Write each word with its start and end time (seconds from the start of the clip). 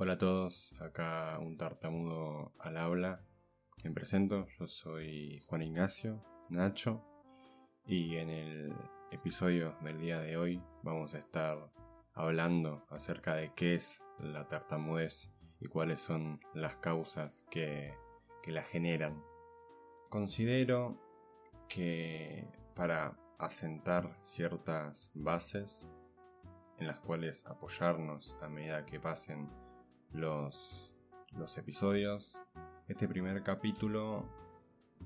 Hola 0.00 0.12
a 0.12 0.18
todos, 0.18 0.76
acá 0.80 1.36
un 1.40 1.56
tartamudo 1.56 2.52
al 2.60 2.76
habla. 2.76 3.24
Me 3.82 3.90
presento, 3.90 4.46
yo 4.56 4.68
soy 4.68 5.40
Juan 5.48 5.62
Ignacio 5.62 6.22
Nacho 6.50 7.04
y 7.84 8.14
en 8.14 8.30
el 8.30 8.72
episodio 9.10 9.76
del 9.82 9.98
día 9.98 10.20
de 10.20 10.36
hoy 10.36 10.62
vamos 10.84 11.14
a 11.14 11.18
estar 11.18 11.72
hablando 12.14 12.86
acerca 12.90 13.34
de 13.34 13.52
qué 13.56 13.74
es 13.74 14.00
la 14.20 14.46
tartamudez 14.46 15.32
y 15.58 15.66
cuáles 15.66 16.00
son 16.00 16.38
las 16.54 16.76
causas 16.76 17.44
que, 17.50 17.92
que 18.44 18.52
la 18.52 18.62
generan. 18.62 19.20
Considero 20.10 20.96
que 21.68 22.46
para 22.76 23.18
asentar 23.40 24.16
ciertas 24.22 25.10
bases 25.12 25.90
en 26.76 26.86
las 26.86 27.00
cuales 27.00 27.44
apoyarnos 27.46 28.36
a 28.40 28.48
medida 28.48 28.86
que 28.86 29.00
pasen 29.00 29.50
los, 30.12 30.94
los 31.32 31.56
episodios, 31.58 32.40
este 32.88 33.08
primer 33.08 33.42
capítulo 33.42 34.26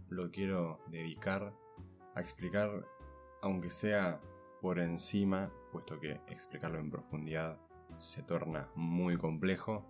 lo 0.09 0.31
quiero 0.31 0.81
dedicar 0.89 1.55
a 2.15 2.21
explicar, 2.21 2.87
aunque 3.43 3.71
sea 3.71 4.21
por 4.61 4.79
encima, 4.79 5.51
puesto 5.73 5.99
que 5.99 6.13
explicarlo 6.29 6.79
en 6.79 6.91
profundidad 6.91 7.59
se 7.99 8.23
torna 8.23 8.71
muy 8.75 9.17
complejo, 9.17 9.87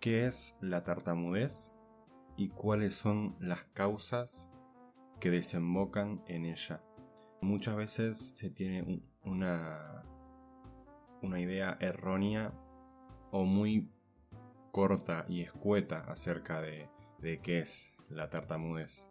qué 0.00 0.26
es 0.26 0.56
la 0.60 0.84
tartamudez 0.84 1.74
y 2.36 2.48
cuáles 2.48 2.94
son 2.94 3.36
las 3.40 3.64
causas 3.66 4.50
que 5.20 5.30
desembocan 5.30 6.22
en 6.26 6.46
ella. 6.46 6.82
Muchas 7.42 7.76
veces 7.76 8.32
se 8.34 8.50
tiene 8.50 9.02
una, 9.24 10.04
una 11.22 11.40
idea 11.40 11.76
errónea 11.80 12.52
o 13.30 13.44
muy 13.44 13.90
corta 14.72 15.24
y 15.28 15.42
escueta 15.42 16.00
acerca 16.00 16.60
de, 16.60 16.88
de 17.18 17.40
qué 17.40 17.60
es 17.60 17.92
la 18.08 18.30
tartamudez. 18.30 19.10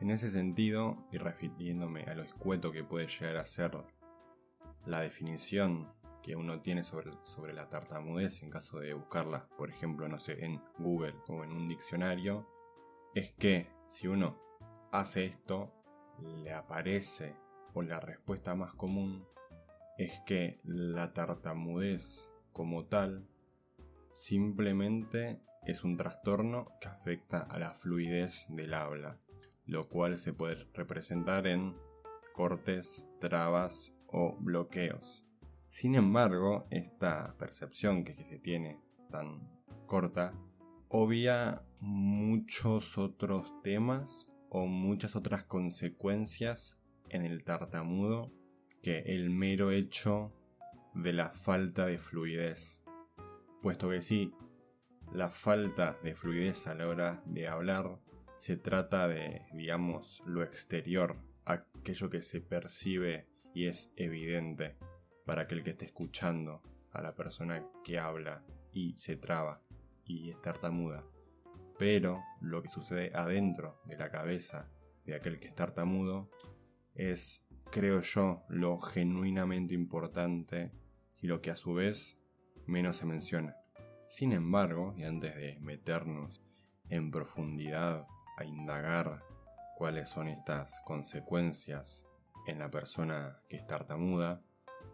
En 0.00 0.10
ese 0.10 0.30
sentido, 0.30 0.96
y 1.12 1.16
refiriéndome 1.16 2.04
a 2.04 2.14
lo 2.14 2.22
escueto 2.22 2.70
que 2.70 2.84
puede 2.84 3.08
llegar 3.08 3.36
a 3.36 3.46
ser 3.46 3.76
la 4.86 5.00
definición 5.00 5.92
que 6.22 6.36
uno 6.36 6.60
tiene 6.60 6.84
sobre, 6.84 7.10
sobre 7.24 7.52
la 7.52 7.68
tartamudez 7.68 8.42
en 8.42 8.50
caso 8.50 8.78
de 8.78 8.94
buscarla, 8.94 9.48
por 9.56 9.70
ejemplo, 9.70 10.08
no 10.08 10.20
sé, 10.20 10.44
en 10.44 10.62
Google 10.78 11.14
o 11.28 11.42
en 11.42 11.52
un 11.52 11.68
diccionario, 11.68 12.48
es 13.14 13.32
que 13.32 13.70
si 13.88 14.06
uno 14.06 14.38
hace 14.92 15.24
esto, 15.24 15.72
le 16.42 16.52
aparece 16.52 17.34
o 17.74 17.82
la 17.82 18.00
respuesta 18.00 18.54
más 18.54 18.74
común 18.74 19.26
es 19.98 20.20
que 20.26 20.60
la 20.64 21.12
tartamudez 21.12 22.32
como 22.52 22.86
tal 22.86 23.28
simplemente 24.12 25.40
es 25.66 25.84
un 25.84 25.96
trastorno 25.96 26.72
que 26.80 26.88
afecta 26.88 27.40
a 27.40 27.58
la 27.58 27.74
fluidez 27.74 28.46
del 28.48 28.74
habla, 28.74 29.20
lo 29.66 29.88
cual 29.88 30.18
se 30.18 30.32
puede 30.32 30.66
representar 30.72 31.46
en 31.46 31.76
cortes, 32.32 33.06
trabas 33.20 33.98
o 34.06 34.36
bloqueos. 34.40 35.26
Sin 35.70 35.94
embargo, 35.94 36.66
esta 36.70 37.36
percepción 37.38 38.04
que, 38.04 38.14
se 38.14 38.38
tiene 38.38 38.80
tan 39.10 39.48
corta 39.86 40.34
obvia 40.88 41.62
muchos 41.80 42.96
otros 42.96 43.60
temas 43.62 44.30
o 44.48 44.66
muchas 44.66 45.16
otras 45.16 45.44
consecuencias 45.44 46.78
en 47.10 47.24
el 47.24 47.44
tartamudo 47.44 48.32
que 48.82 49.00
el 49.00 49.30
mero 49.30 49.70
hecho 49.70 50.32
de 50.94 51.12
la 51.12 51.30
falta 51.30 51.86
de 51.86 51.98
fluidez. 51.98 52.82
Puesto 53.62 53.90
que 53.90 54.00
sí, 54.00 54.32
la 55.12 55.30
falta 55.30 55.98
de 56.02 56.14
fluidez 56.14 56.66
a 56.66 56.74
la 56.74 56.86
hora 56.86 57.22
de 57.26 57.48
hablar 57.48 57.98
se 58.36 58.56
trata 58.56 59.08
de, 59.08 59.46
digamos, 59.52 60.22
lo 60.26 60.44
exterior, 60.44 61.16
aquello 61.44 62.08
que 62.08 62.22
se 62.22 62.40
percibe 62.40 63.26
y 63.52 63.66
es 63.66 63.92
evidente 63.96 64.76
para 65.26 65.42
aquel 65.42 65.64
que 65.64 65.70
esté 65.70 65.86
escuchando 65.86 66.62
a 66.92 67.02
la 67.02 67.14
persona 67.14 67.66
que 67.82 67.98
habla 67.98 68.44
y 68.72 68.94
se 68.94 69.16
traba 69.16 69.60
y 70.04 70.30
es 70.30 70.40
tartamuda. 70.40 71.04
Pero 71.78 72.22
lo 72.40 72.62
que 72.62 72.68
sucede 72.68 73.10
adentro 73.14 73.80
de 73.86 73.96
la 73.96 74.10
cabeza 74.10 74.70
de 75.04 75.16
aquel 75.16 75.40
que 75.40 75.48
es 75.48 75.54
tartamudo 75.54 76.30
es, 76.94 77.44
creo 77.70 78.02
yo, 78.02 78.44
lo 78.48 78.78
genuinamente 78.78 79.74
importante 79.74 80.72
y 81.20 81.26
lo 81.26 81.40
que 81.40 81.50
a 81.50 81.56
su 81.56 81.74
vez 81.74 82.20
menos 82.68 82.98
se 82.98 83.06
menciona. 83.06 83.56
Sin 84.06 84.32
embargo, 84.32 84.94
y 84.96 85.04
antes 85.04 85.34
de 85.34 85.58
meternos 85.60 86.42
en 86.88 87.10
profundidad 87.10 88.06
a 88.36 88.44
indagar 88.44 89.22
cuáles 89.76 90.08
son 90.08 90.28
estas 90.28 90.80
consecuencias 90.84 92.06
en 92.46 92.58
la 92.58 92.70
persona 92.70 93.40
que 93.48 93.56
es 93.56 93.66
tartamuda, 93.66 94.42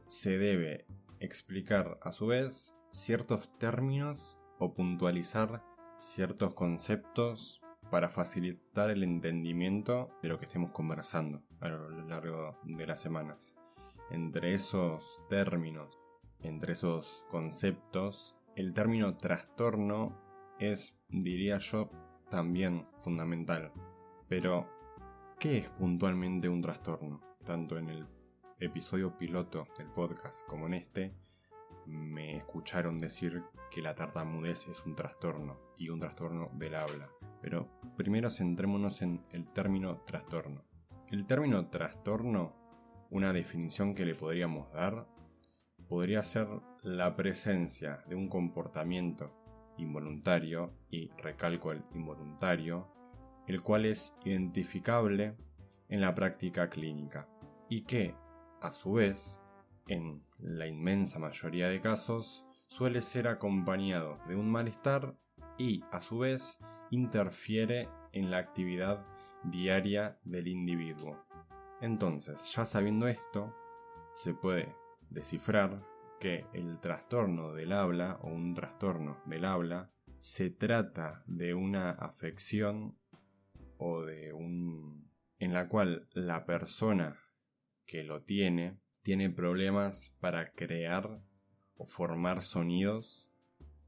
se 0.06 0.38
debe 0.38 0.86
explicar 1.20 1.98
a 2.02 2.12
su 2.12 2.26
vez 2.26 2.76
ciertos 2.90 3.56
términos 3.58 4.38
o 4.58 4.74
puntualizar 4.74 5.62
ciertos 5.98 6.54
conceptos 6.54 7.60
para 7.90 8.08
facilitar 8.08 8.90
el 8.90 9.02
entendimiento 9.02 10.10
de 10.22 10.28
lo 10.28 10.38
que 10.38 10.46
estemos 10.46 10.70
conversando 10.70 11.42
a 11.60 11.68
lo 11.68 11.90
largo 12.06 12.58
de 12.64 12.86
las 12.86 13.00
semanas. 13.00 13.56
Entre 14.10 14.54
esos 14.54 15.22
términos, 15.28 15.98
entre 16.44 16.74
esos 16.74 17.24
conceptos, 17.30 18.36
el 18.54 18.72
término 18.74 19.16
trastorno 19.16 20.20
es, 20.58 20.98
diría 21.08 21.58
yo, 21.58 21.90
también 22.30 22.86
fundamental. 23.00 23.72
Pero, 24.28 24.68
¿qué 25.40 25.58
es 25.58 25.70
puntualmente 25.70 26.48
un 26.48 26.60
trastorno? 26.60 27.20
Tanto 27.44 27.78
en 27.78 27.88
el 27.88 28.06
episodio 28.60 29.16
piloto 29.18 29.66
del 29.76 29.88
podcast 29.88 30.46
como 30.46 30.66
en 30.66 30.74
este, 30.74 31.14
me 31.86 32.36
escucharon 32.36 32.98
decir 32.98 33.42
que 33.70 33.82
la 33.82 33.94
tartamudez 33.94 34.68
es 34.68 34.84
un 34.86 34.94
trastorno 34.94 35.58
y 35.76 35.88
un 35.88 36.00
trastorno 36.00 36.50
del 36.54 36.74
habla. 36.74 37.10
Pero 37.42 37.68
primero 37.96 38.30
centrémonos 38.30 39.02
en 39.02 39.24
el 39.30 39.50
término 39.50 39.98
trastorno. 40.06 40.62
El 41.08 41.26
término 41.26 41.68
trastorno, 41.68 42.54
una 43.10 43.32
definición 43.32 43.94
que 43.94 44.06
le 44.06 44.14
podríamos 44.14 44.72
dar, 44.72 45.06
podría 45.94 46.24
ser 46.24 46.48
la 46.82 47.14
presencia 47.14 48.02
de 48.08 48.16
un 48.16 48.28
comportamiento 48.28 49.30
involuntario, 49.76 50.74
y 50.90 51.08
recalco 51.22 51.70
el 51.70 51.84
involuntario, 51.94 52.88
el 53.46 53.62
cual 53.62 53.84
es 53.84 54.18
identificable 54.24 55.36
en 55.88 56.00
la 56.00 56.12
práctica 56.12 56.68
clínica 56.68 57.28
y 57.68 57.82
que, 57.82 58.16
a 58.60 58.72
su 58.72 58.94
vez, 58.94 59.40
en 59.86 60.24
la 60.40 60.66
inmensa 60.66 61.20
mayoría 61.20 61.68
de 61.68 61.80
casos, 61.80 62.44
suele 62.66 63.00
ser 63.00 63.28
acompañado 63.28 64.18
de 64.26 64.34
un 64.34 64.50
malestar 64.50 65.16
y, 65.58 65.84
a 65.92 66.02
su 66.02 66.18
vez, 66.18 66.58
interfiere 66.90 67.88
en 68.10 68.32
la 68.32 68.38
actividad 68.38 69.06
diaria 69.44 70.18
del 70.24 70.48
individuo. 70.48 71.24
Entonces, 71.80 72.52
ya 72.52 72.66
sabiendo 72.66 73.06
esto, 73.06 73.54
se 74.16 74.34
puede 74.34 74.74
descifrar 75.10 75.82
que 76.20 76.46
el 76.52 76.80
trastorno 76.80 77.52
del 77.52 77.72
habla 77.72 78.18
o 78.22 78.28
un 78.28 78.54
trastorno 78.54 79.20
del 79.26 79.44
habla 79.44 79.90
se 80.18 80.50
trata 80.50 81.22
de 81.26 81.54
una 81.54 81.90
afección 81.90 82.96
o 83.76 84.02
de 84.02 84.32
un 84.32 85.12
en 85.38 85.52
la 85.52 85.68
cual 85.68 86.08
la 86.12 86.46
persona 86.46 87.20
que 87.86 88.04
lo 88.04 88.22
tiene 88.22 88.80
tiene 89.02 89.28
problemas 89.28 90.16
para 90.20 90.52
crear 90.52 91.20
o 91.76 91.84
formar 91.84 92.42
sonidos, 92.42 93.30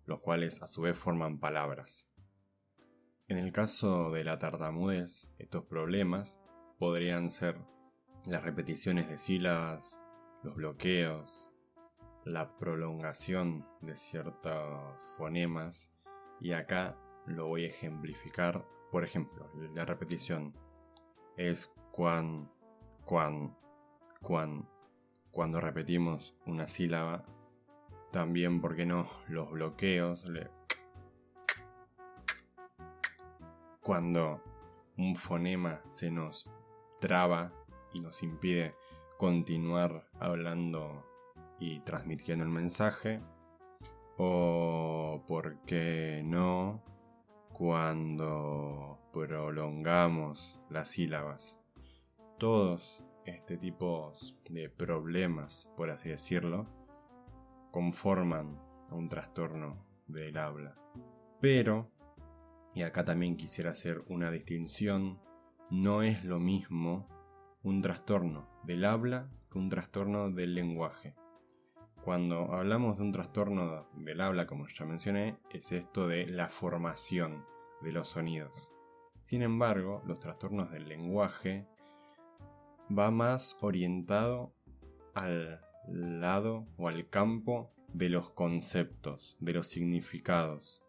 los 0.04 0.20
cuales 0.20 0.62
a 0.62 0.66
su 0.66 0.82
vez 0.82 0.98
forman 0.98 1.40
palabras. 1.40 2.10
En 3.28 3.38
el 3.38 3.52
caso 3.52 4.10
de 4.10 4.24
la 4.24 4.38
tartamudez, 4.38 5.32
estos 5.38 5.64
problemas 5.64 6.38
podrían 6.78 7.30
ser 7.30 7.56
las 8.26 8.44
repeticiones 8.44 9.08
de 9.08 9.18
sílabas, 9.18 10.02
los 10.46 10.54
bloqueos, 10.54 11.50
la 12.25 12.56
prolongación 12.56 13.66
de 13.81 13.96
ciertos 13.96 15.04
fonemas 15.16 15.93
y 16.40 16.52
acá 16.52 16.96
lo 17.26 17.48
voy 17.48 17.64
a 17.64 17.69
ejemplificar. 17.69 18.64
Por 18.93 19.02
ejemplo, 19.02 19.50
la 19.75 19.84
repetición 19.84 20.54
es 21.37 21.72
cuan, 21.90 22.48
cuan, 23.04 23.56
cuan, 24.22 24.69
cuando 25.32 25.60
repetimos 25.60 26.37
una 26.46 26.69
sílaba, 26.69 27.25
también, 28.12 28.60
¿por 28.60 28.76
qué 28.76 28.87
no? 28.87 29.08
Los 29.26 29.50
bloqueos, 29.50 30.25
cuando 33.81 34.40
un 34.96 35.16
fonema 35.16 35.82
se 35.90 36.08
nos 36.08 36.49
traba 37.00 37.52
y 37.92 38.00
nos 38.00 38.22
impide 38.22 38.76
continuar 39.16 40.08
hablando 40.20 41.04
y 41.58 41.80
transmitiendo 41.80 42.44
el 42.44 42.50
mensaje, 42.50 43.20
O 44.18 45.22
por 45.26 45.60
qué 45.66 46.22
no 46.24 46.82
cuando 47.52 48.98
prolongamos 49.12 50.58
las 50.70 50.88
sílabas. 50.88 51.60
Todos 52.38 53.04
este 53.26 53.58
tipo 53.58 54.12
de 54.48 54.70
problemas, 54.70 55.70
por 55.76 55.90
así 55.90 56.08
decirlo, 56.08 56.66
conforman 57.70 58.58
un 58.90 59.08
trastorno 59.08 59.84
del 60.06 60.38
habla. 60.38 60.76
Pero, 61.40 61.90
y 62.74 62.82
acá 62.82 63.04
también 63.04 63.36
quisiera 63.36 63.70
hacer 63.70 64.02
una 64.08 64.30
distinción, 64.30 65.20
no 65.70 66.02
es 66.02 66.24
lo 66.24 66.38
mismo 66.38 67.08
un 67.66 67.82
trastorno 67.82 68.46
del 68.62 68.84
habla 68.84 69.28
que 69.50 69.58
un 69.58 69.68
trastorno 69.68 70.30
del 70.30 70.54
lenguaje. 70.54 71.16
Cuando 72.04 72.52
hablamos 72.54 72.96
de 72.96 73.02
un 73.02 73.10
trastorno 73.10 73.88
del 73.96 74.20
habla, 74.20 74.46
como 74.46 74.68
ya 74.68 74.86
mencioné, 74.86 75.36
es 75.50 75.72
esto 75.72 76.06
de 76.06 76.28
la 76.28 76.48
formación 76.48 77.44
de 77.82 77.90
los 77.90 78.06
sonidos. 78.06 78.72
Sin 79.24 79.42
embargo, 79.42 80.00
los 80.06 80.20
trastornos 80.20 80.70
del 80.70 80.88
lenguaje 80.88 81.66
va 82.96 83.10
más 83.10 83.58
orientado 83.62 84.54
al 85.16 85.60
lado 85.88 86.68
o 86.78 86.86
al 86.86 87.08
campo 87.08 87.72
de 87.92 88.10
los 88.10 88.30
conceptos, 88.30 89.36
de 89.40 89.54
los 89.54 89.66
significados. 89.66 90.84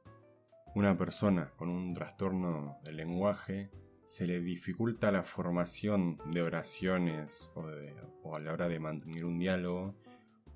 Una 0.75 0.95
persona 0.95 1.49
con 1.57 1.69
un 1.69 1.95
trastorno 1.95 2.77
del 2.83 2.97
lenguaje 2.97 3.71
se 4.07 4.25
le 4.25 4.39
dificulta 4.39 5.11
la 5.11 5.21
formación 5.21 6.17
de 6.31 6.41
oraciones 6.41 7.51
o, 7.55 8.33
a 8.33 8.39
la 8.39 8.53
hora 8.53 8.69
de 8.69 8.79
mantener 8.79 9.25
un 9.25 9.37
diálogo, 9.37 9.95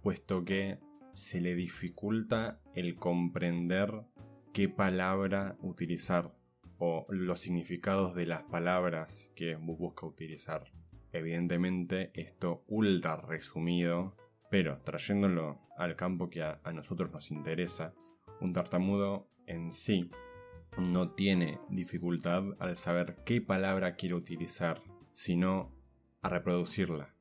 puesto 0.01 0.45
que 0.45 0.80
se 1.12 1.42
le 1.42 1.53
dificulta 1.53 2.62
el 2.75 2.95
comprender 2.95 4.06
qué 4.53 4.69
palabra 4.69 5.57
utilizar 5.59 6.33
o 6.77 7.06
los 7.09 7.42
significados 7.42 8.15
de 8.15 8.25
las 8.25 8.44
palabras 8.44 9.33
que 9.36 9.57
busca 9.57 10.06
utilizar. 10.06 10.71
Evidentemente 11.12 12.12
esto 12.13 12.63
ultra 12.68 13.18
resumido, 13.18 14.15
pero 14.50 14.80
trayéndolo 14.80 15.59
al 15.77 15.97
campo 15.97 16.30
que 16.30 16.42
a, 16.42 16.62
nosotros 16.74 17.12
nos 17.12 17.31
interesa, 17.31 17.94
un 18.39 18.54
tartamudo 18.54 19.27
en 19.45 19.74
sí 19.74 20.09
no 20.77 21.12
tiene 21.12 21.59
dificultad 21.69 22.44
al 22.59 22.77
saber 22.77 23.18
qué 23.25 23.41
palabra 23.41 23.95
quiere 23.95 24.15
utilizar, 24.15 24.81
sino 25.12 25.71
a 26.21 26.29
reproducirla. 26.29 27.13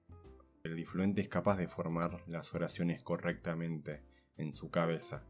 El 0.62 0.76
difluente 0.76 1.20
es 1.22 1.28
capaz 1.28 1.56
de 1.56 1.68
formar 1.68 2.22
las 2.28 2.54
oraciones 2.54 3.02
correctamente 3.02 4.02
en 4.36 4.54
su 4.54 4.70
cabeza. 4.70 5.24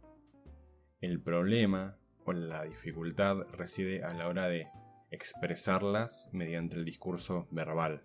El 1.01 1.21
problema 1.21 1.97
o 2.25 2.33
la 2.33 2.65
dificultad 2.65 3.47
reside 3.53 4.03
a 4.05 4.13
la 4.13 4.29
hora 4.29 4.49
de 4.49 4.69
expresarlas 5.11 6.29
mediante 6.33 6.77
el 6.77 6.85
discurso 6.85 7.49
verbal. 7.51 8.05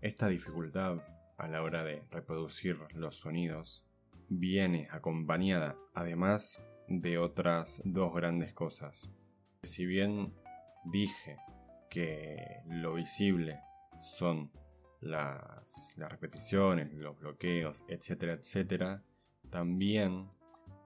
Esta 0.00 0.28
dificultad 0.28 0.98
a 1.38 1.48
la 1.48 1.62
hora 1.62 1.82
de 1.82 2.02
reproducir 2.10 2.78
los 2.94 3.16
sonidos 3.16 3.84
viene 4.28 4.88
acompañada 4.90 5.76
además 5.94 6.64
de 6.88 7.18
otras 7.18 7.82
dos 7.84 8.14
grandes 8.14 8.52
cosas. 8.52 9.10
Si 9.62 9.86
bien 9.86 10.34
dije 10.84 11.38
que 11.88 12.62
lo 12.66 12.94
visible 12.94 13.60
son 14.02 14.50
las, 15.00 15.94
repeticiones, 15.96 16.92
los 16.94 17.18
bloqueos, 17.18 17.84
etcétera, 17.88 18.34
etcétera, 18.34 19.02
también 19.50 20.28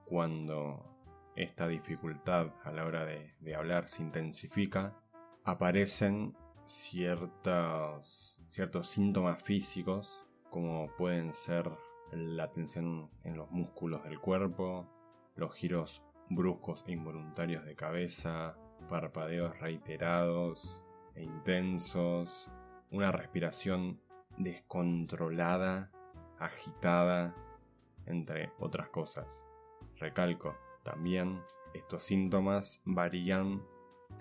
cuando 0.05 0.97
esta 1.35 1.67
dificultad 1.67 2.53
a 2.63 2.71
la 2.71 2.85
hora 2.85 3.05
de, 3.05 3.55
hablar 3.55 3.87
se 3.87 4.03
intensifica, 4.03 4.99
aparecen 5.43 6.35
ciertos 6.65 8.29
síntomas 8.83 9.41
físicos, 9.41 10.25
como 10.49 10.87
pueden 10.97 11.33
ser 11.33 11.69
la 12.11 12.51
tensión 12.51 13.09
en 13.23 13.37
los 13.37 13.51
músculos 13.51 14.03
del 14.03 14.19
cuerpo, 14.19 14.87
los 15.37 15.55
giros 15.55 16.03
bruscos 16.29 16.83
e 16.87 16.91
involuntarios 16.91 17.63
de 17.65 17.75
cabeza, 17.75 18.57
parpadeos 18.89 19.57
reiterados 19.59 20.83
e 21.15 21.23
intensos, 21.23 22.51
una 22.91 23.11
respiración 23.11 24.01
descontrolada, 24.37 25.91
agitada, 26.37 27.33
entre 28.05 28.51
otras 28.59 28.89
cosas. 28.89 29.45
Recalco, 29.95 30.55
también 30.83 31.41
estos 31.73 32.03
síntomas 32.03 32.81
varían 32.85 33.63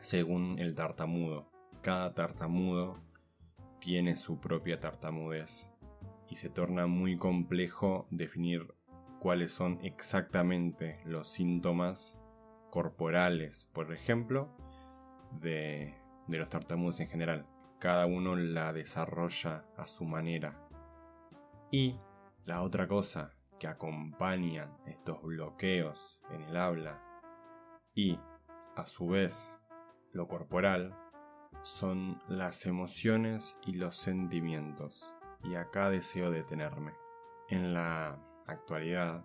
según 0.01 0.59
el 0.59 0.75
tartamudo 0.75 1.51
cada 1.87 2.15
tartamudo 2.15 2.99
tiene 3.79 4.17
su 4.17 4.41
propia 4.41 4.81
tartamudez 4.81 5.71
y 6.29 6.35
se 6.35 6.51
torna 6.51 6.89
muy 6.89 7.17
complejo 7.17 8.09
definir 8.11 8.75
cuáles 9.27 9.53
son 9.53 9.81
exactamente 9.83 11.01
los 11.05 11.27
síntomas 11.27 12.17
corporales, 12.71 13.69
por 13.73 13.93
ejemplo, 13.93 14.57
de, 15.41 16.01
los 16.29 16.49
tartamudos 16.49 17.01
en 17.01 17.09
general. 17.09 17.45
Cada 17.81 18.07
uno 18.07 18.37
la 18.37 18.73
desarrolla 18.73 19.65
a 19.77 19.89
su 19.89 20.05
manera. 20.05 20.65
Y 21.73 21.99
la 22.45 22.63
otra 22.63 22.87
cosa 22.87 23.35
que 23.59 23.67
acompaña 23.67 24.71
estos 24.87 25.21
bloqueos 25.23 26.21
en 26.31 26.43
el 26.43 26.57
habla 26.57 27.03
y 27.97 28.21
a 28.77 28.87
su 28.87 29.09
vez 29.09 29.59
lo 30.13 30.29
corporal 30.29 30.97
son 31.63 32.23
las 32.29 32.65
emociones 32.65 33.59
y 33.67 33.73
los 33.73 33.97
sentimientos. 33.97 35.17
Y 35.43 35.57
acá 35.57 35.91
deseo 35.91 36.31
detenerme. 36.31 36.93
En 37.49 37.75
la 37.75 38.21
actualidad, 38.47 39.25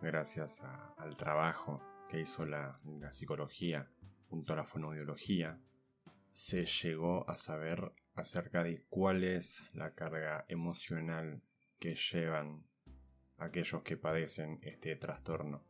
gracias 0.00 0.62
al 0.96 1.16
trabajo 1.16 1.80
que 2.08 2.20
hizo 2.20 2.44
la, 2.44 2.80
psicología 3.12 3.90
junto 4.28 4.52
a 4.52 4.56
la 4.56 4.64
fonoaudiología, 4.64 5.60
se 6.32 6.64
llegó 6.64 7.28
a 7.28 7.36
saber 7.36 7.92
acerca 8.14 8.64
de 8.64 8.84
cuál 8.88 9.24
es 9.24 9.70
la 9.74 9.94
carga 9.94 10.44
emocional 10.48 11.42
que 11.78 11.94
llevan 11.94 12.64
aquellos 13.38 13.82
que 13.82 13.96
padecen 13.96 14.58
este 14.62 14.96
trastorno. 14.96 15.64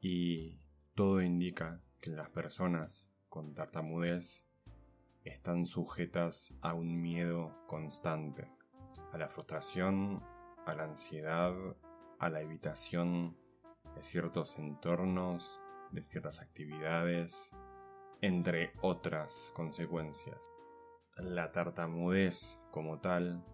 Y 0.00 0.60
todo 0.94 1.20
indica 1.22 1.82
que 2.00 2.10
las 2.10 2.30
personas 2.30 3.08
con 3.28 3.54
tartamudez 3.54 4.46
están 5.24 5.66
sujetas 5.66 6.54
a 6.60 6.72
un 6.72 7.00
miedo 7.00 7.54
constante, 7.66 8.48
a 9.12 9.18
la 9.18 9.28
frustración, 9.28 10.22
a 10.64 10.74
la 10.74 10.84
ansiedad, 10.84 11.54
a 12.18 12.28
la 12.28 12.40
evitación 12.40 13.36
de 13.94 14.02
ciertos 14.02 14.58
entornos, 14.58 15.60
de 15.90 16.02
ciertas 16.02 16.40
actividades, 16.40 17.52
entre 18.20 18.72
otras 18.80 19.52
consecuencias. 19.54 20.50
La 21.16 21.52
tartamudez 21.52 22.58
como 22.70 23.00
tal 23.00 23.44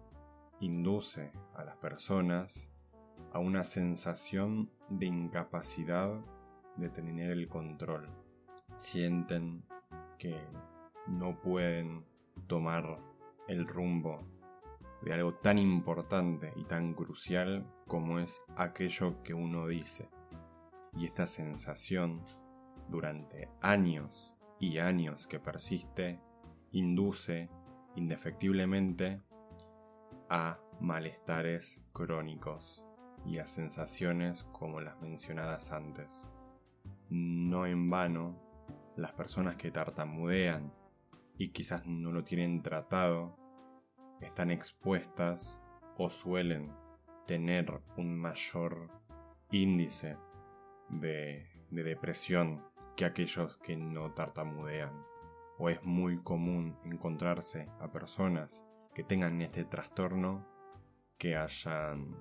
induce 0.59 1.31
a 1.55 1.63
las 1.63 1.77
personas 1.77 2.69
a 3.31 3.39
una 3.39 3.63
sensación 3.63 4.71
de 4.89 5.05
incapacidad 5.07 6.19
de 6.77 6.89
tener 6.89 7.31
el 7.31 7.47
control. 7.47 8.09
Sienten 8.77 9.65
que 10.17 10.39
no 11.07 11.39
pueden 11.41 12.05
tomar 12.47 12.99
el 13.47 13.67
rumbo 13.67 14.27
de 15.01 15.13
algo 15.13 15.33
tan 15.33 15.57
importante 15.57 16.53
y 16.55 16.63
tan 16.63 16.93
crucial 16.93 17.65
como 17.93 18.17
es 18.17 18.41
aquello 18.55 19.21
que 19.21 19.35
uno 19.35 19.67
dice. 19.67 20.09
Y 20.97 21.05
esta 21.05 21.27
sensación, 21.27 22.23
durante 22.89 23.51
años 23.61 24.35
y 24.59 24.79
años 24.79 25.27
que 25.27 25.39
persiste, 25.39 26.19
induce 26.71 27.51
indefectiblemente 27.95 29.21
a 30.27 30.59
malestares 30.81 31.83
crónicos 31.93 32.83
y 33.27 33.37
a 33.37 33.45
sensaciones 33.45 34.43
como 34.45 34.81
las 34.81 34.99
mencionadas 34.99 35.71
antes. 35.71 36.31
No 37.11 37.67
en 37.67 37.91
vano, 37.91 38.41
las 38.95 39.11
personas 39.11 39.55
que 39.55 39.69
tartamudean 39.69 40.73
y 41.37 41.51
quizás 41.51 41.85
no 41.85 42.11
lo 42.11 42.23
tienen 42.23 42.63
tratado, 42.63 43.37
están 44.19 44.49
expuestas 44.49 45.61
o 45.99 46.09
suelen 46.09 46.71
tener 47.25 47.81
un 47.97 48.17
mayor 48.17 48.89
índice 49.51 50.17
de, 50.89 51.47
depresión 51.69 52.63
que 52.95 53.05
aquellos 53.05 53.57
que 53.57 53.75
no 53.75 54.13
tartamudean. 54.13 55.05
O 55.57 55.69
es 55.69 55.83
muy 55.83 56.21
común 56.21 56.77
encontrarse 56.83 57.69
a 57.79 57.91
personas 57.91 58.65
que 58.93 59.03
tengan 59.03 59.41
este 59.41 59.63
trastorno 59.63 60.47
que 61.17 61.35
hayan 61.37 62.15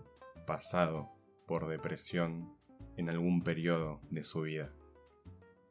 pasado 0.46 1.10
por 1.46 1.66
depresión 1.66 2.56
en 2.96 3.08
algún 3.08 3.42
periodo 3.42 4.00
de 4.10 4.24
su 4.24 4.42
vida. 4.42 4.72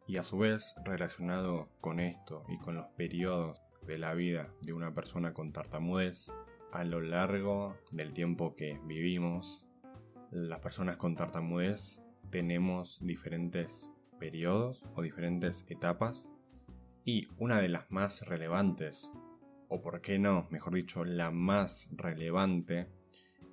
Y 0.08 0.18
a 0.18 0.24
su 0.24 0.40
vez, 0.40 0.76
relacionado 0.84 1.70
con 1.80 2.00
esto 2.00 2.44
y 2.50 2.58
con 2.58 2.76
los 2.76 2.88
periodos 2.98 3.62
de 3.84 3.98
la 3.98 4.14
vida 4.14 4.54
de 4.62 4.74
una 4.74 4.94
persona 4.94 5.34
con 5.34 5.54
tartamudez, 5.54 6.32
a 6.72 6.84
lo 6.84 7.02
largo 7.02 7.78
del 7.92 8.14
tiempo 8.14 8.56
que 8.56 8.80
vivimos, 8.86 9.68
las 10.32 10.60
personas 10.60 10.98
con 10.98 11.16
tartamudez 11.16 12.02
tenemos 12.30 13.00
diferentes 13.06 13.90
periodos 14.20 14.86
o 14.96 15.02
diferentes 15.02 15.66
etapas 15.68 16.32
y 17.04 17.28
una 17.38 17.62
de 17.62 17.70
las 17.70 17.92
más 17.92 18.26
relevantes, 18.28 19.12
o 19.68 19.82
por 19.82 20.02
qué 20.02 20.20
no, 20.20 20.48
mejor 20.52 20.74
dicho, 20.74 21.04
la 21.04 21.32
más 21.32 21.90
relevante, 21.94 22.88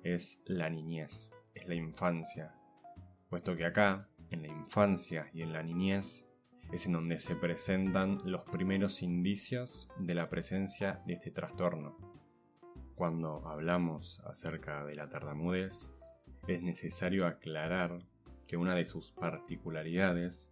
es 0.03 0.41
la 0.45 0.69
niñez, 0.69 1.31
es 1.53 1.67
la 1.67 1.75
infancia, 1.75 2.55
puesto 3.29 3.55
que 3.55 3.65
acá, 3.65 4.07
en 4.29 4.43
la 4.43 4.47
infancia 4.47 5.29
y 5.33 5.41
en 5.41 5.51
la 5.51 5.63
niñez, 5.63 6.25
es 6.71 6.85
en 6.85 6.93
donde 6.93 7.19
se 7.19 7.35
presentan 7.35 8.21
los 8.23 8.43
primeros 8.43 9.01
indicios 9.01 9.89
de 9.97 10.13
la 10.13 10.29
presencia 10.29 11.01
de 11.05 11.13
este 11.13 11.31
trastorno. 11.31 12.08
Cuando 12.99 13.47
hablamos 13.47 14.19
acerca 14.25 14.83
de 14.83 14.93
la 14.93 15.07
tartamudez, 15.07 15.89
es 16.49 16.61
necesario 16.61 17.27
aclarar 17.27 18.03
que 18.45 18.57
una 18.57 18.75
de 18.75 18.83
sus 18.83 19.13
particularidades 19.13 20.51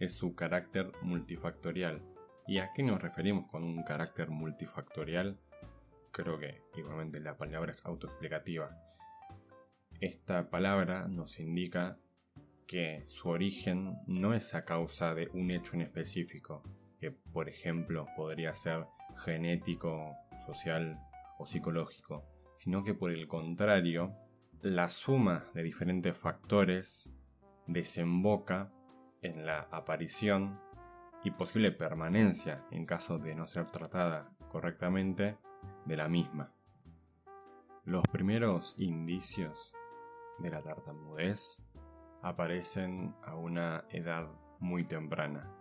es 0.00 0.16
su 0.16 0.34
carácter 0.34 0.90
multifactorial. 1.02 2.02
¿Y 2.48 2.58
a 2.58 2.72
qué 2.74 2.82
nos 2.82 3.00
referimos 3.00 3.46
con 3.48 3.62
un 3.62 3.84
carácter 3.84 4.28
multifactorial? 4.28 5.38
Creo 6.10 6.40
que 6.40 6.62
igualmente 6.76 7.20
la 7.20 7.36
palabra 7.36 7.70
es 7.70 7.86
autoexplicativa. 7.86 8.76
Esta 10.00 10.50
palabra 10.50 11.06
nos 11.06 11.38
indica 11.38 11.96
que 12.66 13.04
su 13.06 13.28
origen 13.28 14.00
no 14.08 14.34
es 14.34 14.52
a 14.56 14.64
causa 14.64 15.14
de 15.14 15.28
un 15.32 15.52
hecho 15.52 15.74
en 15.74 15.82
específico, 15.82 16.64
que 16.98 17.12
por 17.12 17.48
ejemplo 17.48 18.08
podría 18.16 18.56
ser 18.56 18.84
genético, 19.24 20.16
social 20.44 20.98
o 21.38 21.46
psicológico, 21.46 22.24
sino 22.54 22.84
que 22.84 22.94
por 22.94 23.10
el 23.10 23.26
contrario, 23.28 24.14
la 24.60 24.90
suma 24.90 25.46
de 25.54 25.62
diferentes 25.62 26.18
factores 26.18 27.10
desemboca 27.66 28.72
en 29.22 29.46
la 29.46 29.68
aparición 29.70 30.60
y 31.24 31.30
posible 31.30 31.72
permanencia 31.72 32.64
en 32.70 32.86
caso 32.86 33.18
de 33.18 33.34
no 33.34 33.46
ser 33.46 33.68
tratada 33.68 34.30
correctamente 34.50 35.38
de 35.84 35.96
la 35.96 36.08
misma. 36.08 36.52
Los 37.84 38.02
primeros 38.10 38.74
indicios 38.78 39.74
de 40.38 40.50
la 40.50 40.62
tartamudez 40.62 41.62
aparecen 42.22 43.14
a 43.22 43.36
una 43.36 43.84
edad 43.90 44.28
muy 44.58 44.84
temprana. 44.84 45.54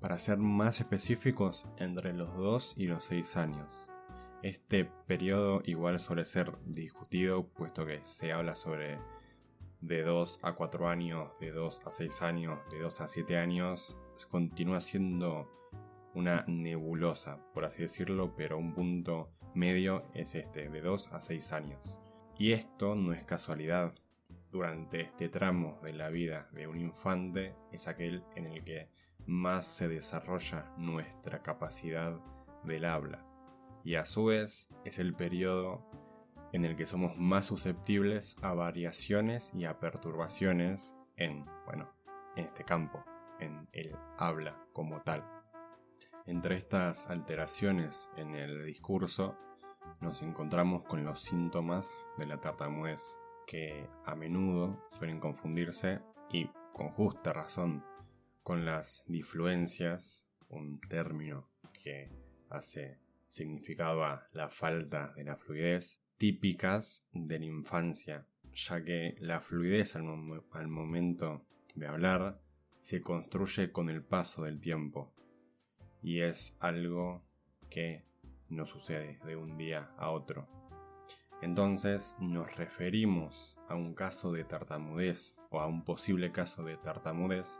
Para 0.00 0.18
ser 0.18 0.38
más 0.38 0.80
específicos, 0.80 1.66
entre 1.78 2.12
los 2.12 2.34
2 2.34 2.74
y 2.76 2.88
los 2.88 3.04
6 3.04 3.36
años. 3.36 3.88
Este 4.44 4.84
periodo 5.06 5.62
igual 5.64 5.98
suele 5.98 6.26
ser 6.26 6.58
discutido 6.66 7.48
puesto 7.48 7.86
que 7.86 8.02
se 8.02 8.30
habla 8.30 8.54
sobre 8.54 8.98
de 9.80 10.02
2 10.02 10.40
a 10.42 10.52
4 10.52 10.86
años, 10.86 11.30
de 11.40 11.50
2 11.50 11.80
a 11.86 11.90
6 11.90 12.20
años, 12.20 12.58
de 12.70 12.80
2 12.80 13.00
a 13.00 13.08
7 13.08 13.38
años, 13.38 13.98
continúa 14.28 14.82
siendo 14.82 15.50
una 16.12 16.44
nebulosa, 16.46 17.38
por 17.54 17.64
así 17.64 17.80
decirlo, 17.80 18.34
pero 18.36 18.58
un 18.58 18.74
punto 18.74 19.30
medio 19.54 20.04
es 20.12 20.34
este, 20.34 20.68
de 20.68 20.82
2 20.82 21.14
a 21.14 21.22
6 21.22 21.52
años. 21.54 21.98
Y 22.36 22.52
esto 22.52 22.94
no 22.96 23.14
es 23.14 23.24
casualidad, 23.24 23.94
durante 24.52 25.00
este 25.00 25.30
tramo 25.30 25.80
de 25.82 25.94
la 25.94 26.10
vida 26.10 26.50
de 26.52 26.66
un 26.66 26.78
infante 26.78 27.56
es 27.72 27.88
aquel 27.88 28.22
en 28.36 28.44
el 28.44 28.62
que 28.62 28.90
más 29.24 29.64
se 29.64 29.88
desarrolla 29.88 30.70
nuestra 30.76 31.40
capacidad 31.40 32.20
del 32.62 32.84
habla 32.84 33.24
y 33.84 33.96
a 33.96 34.06
su 34.06 34.24
vez 34.24 34.70
es 34.84 34.98
el 34.98 35.14
periodo 35.14 35.84
en 36.52 36.64
el 36.64 36.76
que 36.76 36.86
somos 36.86 37.16
más 37.18 37.46
susceptibles 37.46 38.36
a 38.42 38.54
variaciones 38.54 39.52
y 39.54 39.66
a 39.66 39.78
perturbaciones 39.78 40.94
en, 41.16 41.44
bueno, 41.66 41.90
en 42.36 42.46
este 42.46 42.64
campo, 42.64 43.04
en 43.40 43.68
el 43.72 43.94
habla 44.16 44.64
como 44.72 45.02
tal. 45.02 45.24
Entre 46.26 46.56
estas 46.56 47.10
alteraciones 47.10 48.08
en 48.16 48.34
el 48.34 48.64
discurso 48.64 49.36
nos 50.00 50.22
encontramos 50.22 50.84
con 50.84 51.04
los 51.04 51.20
síntomas 51.20 51.98
de 52.16 52.26
la 52.26 52.40
tartamudez 52.40 53.16
que 53.46 53.88
a 54.06 54.14
menudo 54.14 54.88
suelen 54.98 55.20
confundirse 55.20 56.00
y 56.30 56.48
con 56.72 56.88
justa 56.90 57.32
razón 57.32 57.84
con 58.42 58.64
las 58.64 59.04
difluencias, 59.06 60.26
un 60.48 60.80
término 60.80 61.48
que 61.72 62.10
hace 62.48 63.03
significado 63.34 64.04
a 64.04 64.28
la 64.32 64.48
falta 64.48 65.12
de 65.16 65.24
la 65.24 65.36
fluidez, 65.36 66.00
típicas 66.18 67.08
de 67.12 67.40
la 67.40 67.46
infancia, 67.46 68.28
ya 68.52 68.84
que 68.84 69.16
la 69.18 69.40
fluidez 69.40 69.96
al, 69.96 70.04
al 70.52 70.68
momento 70.68 71.44
de 71.74 71.88
hablar 71.88 72.40
se 72.78 73.02
construye 73.02 73.72
con 73.72 73.90
el 73.90 74.04
paso 74.04 74.44
del 74.44 74.60
tiempo 74.60 75.12
y 76.00 76.20
es 76.20 76.56
algo 76.60 77.24
que 77.70 78.04
no 78.50 78.66
sucede 78.66 79.18
de 79.26 79.34
un 79.34 79.58
día 79.58 79.90
a 79.96 80.10
otro. 80.10 80.46
Entonces 81.42 82.14
nos 82.20 82.56
referimos 82.56 83.58
a 83.68 83.74
un 83.74 83.94
caso 83.94 84.30
de 84.30 84.44
tartamudez 84.44 85.34
o 85.50 85.60
a 85.60 85.66
un 85.66 85.82
posible 85.82 86.30
caso 86.30 86.62
de 86.62 86.76
tartamudez 86.76 87.58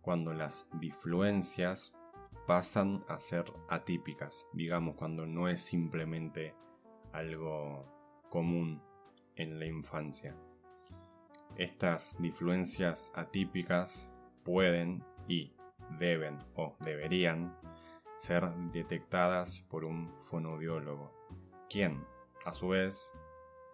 cuando 0.00 0.32
las 0.32 0.68
difluencias 0.74 1.92
pasan 2.48 3.04
a 3.08 3.20
ser 3.20 3.44
atípicas, 3.68 4.48
digamos 4.54 4.96
cuando 4.96 5.26
no 5.26 5.48
es 5.48 5.60
simplemente 5.60 6.54
algo 7.12 7.84
común 8.30 8.82
en 9.36 9.60
la 9.60 9.66
infancia. 9.66 10.34
Estas 11.56 12.16
difluencias 12.18 13.12
atípicas 13.14 14.10
pueden 14.44 15.04
y 15.28 15.52
deben 15.98 16.38
o 16.54 16.74
deberían 16.80 17.54
ser 18.16 18.48
detectadas 18.72 19.60
por 19.68 19.84
un 19.84 20.16
fonoaudiólogo, 20.16 21.12
quien 21.68 22.02
a 22.46 22.54
su 22.54 22.68
vez, 22.68 23.12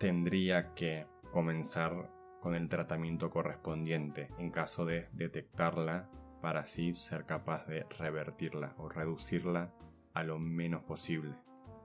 tendría 0.01 0.75
que 0.75 1.07
comenzar 1.31 2.11
con 2.41 2.57
el 2.57 2.69
tratamiento 2.69 3.31
correspondiente 3.31 4.31
en 4.37 4.51
caso 4.51 4.85
de 4.85 5.09
detectarla 5.13 6.11
para 6.45 6.61
así 6.61 6.95
ser 6.95 7.25
capaz 7.25 7.67
de 7.69 7.87
revertirla 7.99 8.75
o 8.77 8.91
reducirla 8.91 9.73
a 10.13 10.23
lo 10.25 10.39
menos 10.39 10.83
posible. 10.83 11.35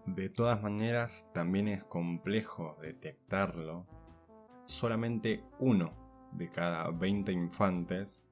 De 0.05 0.27
todas 0.27 0.61
maneras, 0.61 1.25
también 1.33 1.69
es 1.69 1.85
complejo 1.85 2.77
detectarlo. 2.81 3.87
Solamente 4.65 5.45
uno 5.59 5.93
de 6.33 6.51
cada 6.51 6.91
20 6.91 7.31
infantes 7.31 8.27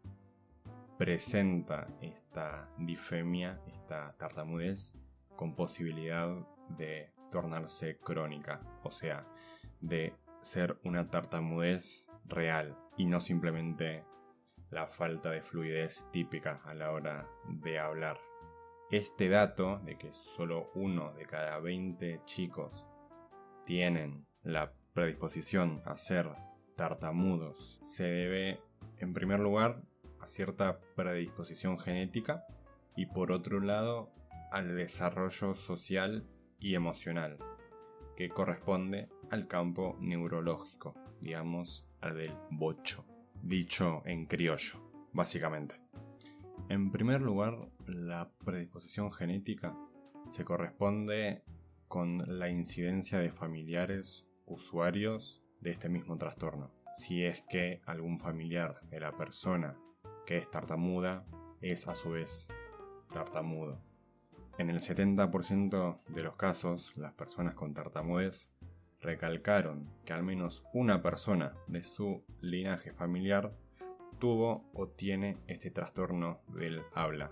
presenta 0.98 1.88
esta 2.01 2.69
difemia, 2.77 3.62
esta 3.65 4.12
tartamudez, 4.17 4.91
con 5.38 5.55
posibilidad 5.55 6.27
de 6.77 7.13
tornarse 7.31 8.00
crónica, 8.00 8.60
o 8.84 8.91
sea, 8.91 9.25
de 9.79 10.13
ser 10.41 10.77
una 10.84 11.10
tartamudez 11.10 12.10
real 12.25 12.77
y 12.98 13.05
no 13.05 13.22
simplemente 13.22 14.03
la 14.70 14.88
falta 14.88 15.32
de 15.32 15.42
fluidez 15.42 16.06
típica 16.12 16.62
a 16.66 16.74
la 16.74 16.92
hora 16.92 17.26
de 17.48 17.80
hablar. 17.80 18.18
Este 18.92 19.30
dato 19.30 19.80
de 19.80 19.98
que 19.98 20.14
solo 20.14 20.72
uno 20.76 21.14
de 21.14 21.26
cada 21.26 21.60
20 21.60 22.22
chicos 22.26 22.88
tienen 23.64 24.26
la 24.44 24.74
predisposición 24.94 25.82
a 25.86 25.98
ser 25.98 26.28
tartamudos 26.78 27.80
se 27.84 28.06
debe, 28.06 28.62
en 28.98 29.14
primer 29.14 29.40
lugar, 29.40 29.82
a 30.20 30.28
cierta 30.28 30.80
predisposición 30.96 31.80
genética 31.80 32.46
y 32.96 33.08
por 33.08 33.32
otro 33.32 33.60
lado 33.60 34.12
al 34.52 34.76
desarrollo 34.76 35.54
social 35.54 36.26
y 36.60 36.76
emocional, 36.76 37.38
que 38.16 38.30
corresponde 38.30 39.10
al 39.30 39.48
campo 39.48 39.98
neurológico, 40.00 40.96
digamos 41.22 41.88
al 42.00 42.18
del 42.18 42.34
bocho, 42.50 43.06
dicho 43.41 44.01
en 44.06 44.25
criollo, 44.25 45.10
básicamente. 45.13 45.75
En 46.70 46.91
primer 46.91 47.22
lugar, 47.22 47.70
la 47.86 48.29
predisposición 48.44 49.12
genética 49.12 49.77
se 50.29 50.44
corresponde 50.44 51.44
con 51.88 52.39
la 52.39 52.50
incidencia 52.50 53.20
de 53.20 53.32
familiares 53.32 54.27
usuarios 54.46 55.44
de 55.62 55.72
este 55.72 55.89
mismo 55.89 56.17
trastorno. 56.17 56.72
Si 56.94 57.24
es 57.24 57.41
que 57.50 57.82
algún 57.86 58.20
familiar 58.20 58.82
de 58.89 59.00
la 59.00 59.15
persona 59.15 59.77
que 60.25 60.38
es 60.38 60.51
tartamuda 60.51 61.25
es 61.62 61.88
a 61.88 61.96
su 61.96 62.12
vez 62.12 62.48
tartamudo. 63.12 63.82
En 64.58 64.70
el 64.70 64.79
70% 64.79 66.01
de 66.08 66.24
los 66.24 66.36
casos, 66.36 66.98
las 66.98 67.13
personas 67.13 67.53
con 67.53 67.74
tartamudez 67.74 68.51
recalcaron 69.01 69.89
que 70.06 70.13
al 70.13 70.24
menos 70.24 70.66
una 70.74 71.01
persona 71.01 71.54
de 71.68 71.84
su 71.84 72.24
linaje 72.42 72.94
familiar 72.94 73.54
tuvo 74.20 74.70
o 74.74 74.88
tiene 74.88 75.38
este 75.48 75.72
trastorno 75.72 76.42
del 76.48 76.82
habla. 76.94 77.32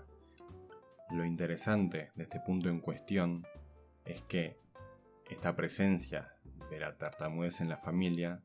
Lo 1.10 1.24
interesante 1.24 2.10
de 2.14 2.22
este 2.24 2.40
punto 2.40 2.68
en 2.68 2.80
cuestión 2.80 3.46
es 4.04 4.22
que 4.22 4.58
esta 5.28 5.56
presencia 5.56 6.34
de 6.70 6.80
la 6.80 6.96
tartamudez 6.96 7.60
en 7.60 7.68
la 7.68 7.78
familia 7.78 8.42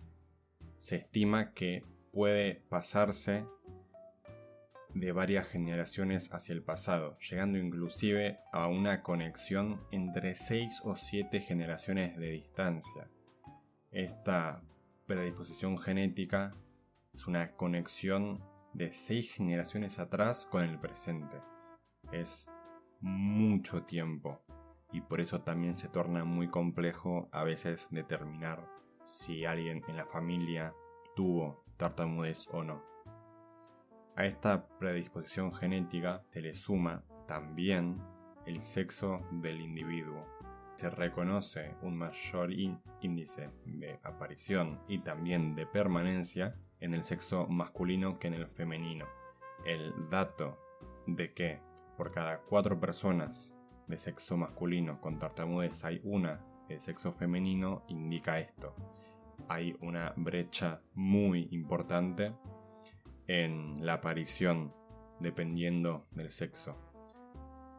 se 0.77 0.97
estima 0.97 1.53
que 1.53 1.85
puede 2.11 2.55
pasarse 2.69 3.45
de 4.93 5.11
varias 5.11 5.47
generaciones 5.47 6.33
hacia 6.33 6.53
el 6.53 6.63
pasado, 6.63 7.17
llegando 7.19 7.57
inclusive 7.57 8.39
a 8.51 8.67
una 8.67 9.03
conexión 9.03 9.81
entre 9.91 10.35
6 10.35 10.81
o 10.83 10.95
7 10.95 11.39
generaciones 11.41 12.17
de 12.17 12.31
distancia. 12.31 13.09
Esta 13.91 14.63
predisposición 15.05 15.77
genética 15.77 16.55
es 17.13 17.27
una 17.27 17.55
conexión 17.55 18.43
de 18.73 18.91
6 18.91 19.33
generaciones 19.33 19.99
atrás 19.99 20.47
con 20.49 20.63
el 20.63 20.79
presente. 20.79 21.37
Es 22.11 22.47
mucho 22.99 23.83
tiempo 23.83 24.41
y 24.91 25.01
por 25.01 25.21
eso 25.21 25.41
también 25.41 25.75
se 25.75 25.89
torna 25.89 26.25
muy 26.25 26.49
complejo 26.49 27.29
a 27.31 27.43
veces 27.43 27.87
determinar 27.91 28.67
si 29.05 29.45
alguien 29.45 29.83
en 29.87 29.97
la 29.97 30.05
familia 30.05 30.73
tuvo 31.15 31.65
tartamudez 31.77 32.47
o 32.51 32.63
no. 32.63 32.90
A 34.21 34.25
esta 34.25 34.67
predisposición 34.77 35.51
genética 35.51 36.21
se 36.29 36.41
le 36.41 36.53
suma 36.53 37.03
también 37.27 37.97
el 38.45 38.61
sexo 38.61 39.19
del 39.31 39.59
individuo. 39.59 40.27
Se 40.75 40.91
reconoce 40.91 41.73
un 41.81 41.97
mayor 41.97 42.51
índice 43.01 43.49
de 43.65 43.99
aparición 44.03 44.79
y 44.87 44.99
también 44.99 45.55
de 45.55 45.65
permanencia 45.65 46.55
en 46.79 46.93
el 46.93 47.03
sexo 47.03 47.47
masculino 47.47 48.19
que 48.19 48.27
en 48.27 48.35
el 48.35 48.45
femenino. 48.45 49.07
El 49.65 49.91
dato 50.11 50.59
de 51.07 51.33
que 51.33 51.59
por 51.97 52.11
cada 52.11 52.41
cuatro 52.41 52.79
personas 52.79 53.55
de 53.87 53.97
sexo 53.97 54.37
masculino 54.37 55.01
con 55.01 55.17
tartamudez 55.17 55.83
hay 55.83 55.99
una 56.03 56.45
de 56.69 56.79
sexo 56.79 57.11
femenino 57.11 57.85
indica 57.87 58.37
esto. 58.37 58.75
Hay 59.47 59.75
una 59.81 60.13
brecha 60.15 60.79
muy 60.93 61.47
importante 61.49 62.35
en 63.27 63.85
la 63.85 63.93
aparición 63.93 64.73
dependiendo 65.19 66.07
del 66.11 66.31
sexo. 66.31 66.77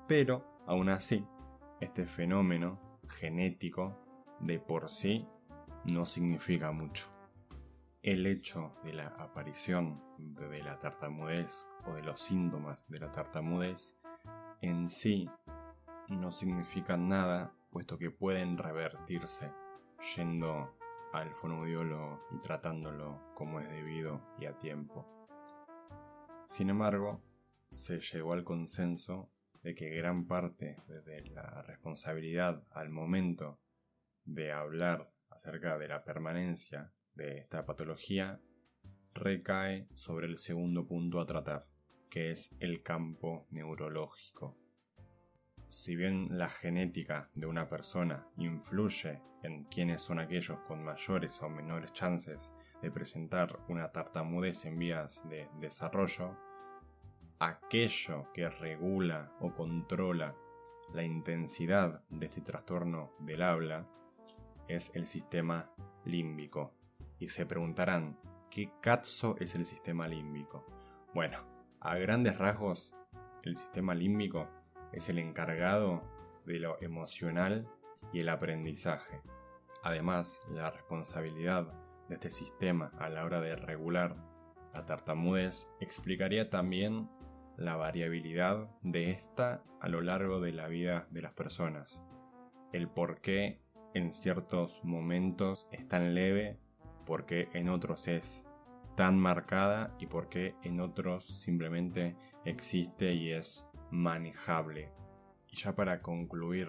Pero, 0.06 0.62
aún 0.66 0.88
así, 0.88 1.26
este 1.80 2.06
fenómeno 2.06 3.00
genético 3.08 3.98
de 4.40 4.58
por 4.58 4.88
sí 4.88 5.26
no 5.84 6.06
significa 6.06 6.72
mucho. 6.72 7.08
El 8.02 8.26
hecho 8.26 8.74
de 8.84 8.92
la 8.92 9.08
aparición 9.08 10.02
de 10.18 10.62
la 10.62 10.78
tartamudez 10.78 11.64
o 11.86 11.94
de 11.94 12.02
los 12.02 12.20
síntomas 12.20 12.84
de 12.88 12.98
la 12.98 13.10
tartamudez 13.10 13.96
en 14.60 14.88
sí 14.88 15.28
no 16.08 16.32
significan 16.32 17.08
nada, 17.08 17.52
puesto 17.70 17.98
que 17.98 18.10
pueden 18.10 18.58
revertirse 18.58 19.50
yendo 20.16 20.76
al 21.12 21.30
fonoaudiólogo 21.34 22.20
y 22.30 22.38
tratándolo 22.38 23.20
como 23.34 23.60
es 23.60 23.68
debido 23.68 24.20
y 24.38 24.46
a 24.46 24.58
tiempo. 24.58 25.21
Sin 26.46 26.70
embargo, 26.70 27.22
se 27.68 28.00
llegó 28.00 28.34
al 28.34 28.44
consenso 28.44 29.30
de 29.62 29.74
que 29.74 29.90
gran 29.90 30.26
parte 30.26 30.76
de 30.86 31.22
la 31.30 31.62
responsabilidad 31.62 32.62
al 32.70 32.90
momento 32.90 33.60
de 34.24 34.52
hablar 34.52 35.10
acerca 35.30 35.78
de 35.78 35.88
la 35.88 36.04
permanencia 36.04 36.92
de 37.14 37.38
esta 37.38 37.64
patología 37.64 38.40
recae 39.14 39.88
sobre 39.94 40.26
el 40.26 40.38
segundo 40.38 40.86
punto 40.86 41.20
a 41.20 41.26
tratar, 41.26 41.66
que 42.10 42.30
es 42.30 42.54
el 42.60 42.82
campo 42.82 43.46
neurológico. 43.50 44.56
Si 45.68 45.96
bien 45.96 46.28
la 46.30 46.48
genética 46.48 47.30
de 47.34 47.46
una 47.46 47.68
persona 47.68 48.28
influye 48.36 49.22
en 49.42 49.64
quiénes 49.64 50.02
son 50.02 50.18
aquellos 50.18 50.58
con 50.60 50.84
mayores 50.84 51.42
o 51.42 51.48
menores 51.48 51.92
chances 51.92 52.52
de 52.82 52.90
presentar 52.90 53.60
una 53.68 53.92
tartamudez 53.92 54.64
en 54.66 54.78
vías 54.78 55.22
de 55.28 55.48
desarrollo, 55.58 56.36
aquello 57.38 58.30
que 58.32 58.50
regula 58.50 59.32
o 59.40 59.52
controla 59.54 60.34
la 60.92 61.02
intensidad 61.02 62.02
de 62.10 62.26
este 62.26 62.40
trastorno 62.42 63.12
del 63.20 63.42
habla 63.42 63.88
es 64.68 64.90
el 64.94 65.06
sistema 65.06 65.70
límbico. 66.04 66.74
Y 67.18 67.28
se 67.28 67.46
preguntarán, 67.46 68.18
¿qué 68.50 68.70
cazzo 68.80 69.36
es 69.38 69.54
el 69.54 69.64
sistema 69.64 70.06
límbico? 70.06 70.66
Bueno, 71.14 71.38
a 71.80 71.96
grandes 71.96 72.36
rasgos, 72.38 72.94
el 73.42 73.56
sistema 73.56 73.94
límbico 73.94 74.48
es 74.92 75.08
el 75.08 75.18
encargado 75.18 76.02
de 76.44 76.58
lo 76.58 76.80
emocional 76.82 77.68
y 78.12 78.20
el 78.20 78.28
aprendizaje. 78.28 79.20
Además, 79.82 80.40
la 80.50 80.70
responsabilidad 80.70 81.72
de 82.12 82.28
este 82.28 82.30
sistema 82.30 82.92
a 82.98 83.08
la 83.08 83.24
hora 83.24 83.40
de 83.40 83.56
regular 83.56 84.16
la 84.74 84.84
tartamudez 84.84 85.72
explicaría 85.80 86.50
también 86.50 87.08
la 87.56 87.76
variabilidad 87.76 88.68
de 88.82 89.10
esta 89.10 89.62
a 89.80 89.88
lo 89.88 90.02
largo 90.02 90.40
de 90.40 90.52
la 90.52 90.68
vida 90.68 91.06
de 91.10 91.22
las 91.22 91.32
personas. 91.32 92.02
El 92.72 92.88
por 92.88 93.20
qué 93.20 93.60
en 93.94 94.12
ciertos 94.12 94.82
momentos 94.84 95.66
es 95.70 95.88
tan 95.88 96.14
leve, 96.14 96.58
por 97.06 97.26
qué 97.26 97.48
en 97.52 97.68
otros 97.68 98.08
es 98.08 98.44
tan 98.94 99.18
marcada 99.18 99.94
y 99.98 100.06
por 100.06 100.28
qué 100.28 100.54
en 100.62 100.80
otros 100.80 101.24
simplemente 101.24 102.16
existe 102.44 103.12
y 103.14 103.30
es 103.30 103.66
manejable. 103.90 104.92
Y 105.48 105.56
ya 105.56 105.74
para 105.74 106.00
concluir 106.00 106.68